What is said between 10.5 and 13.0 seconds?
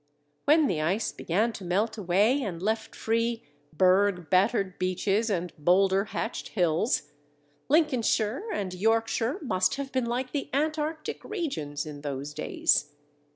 Antarctic regions in those days.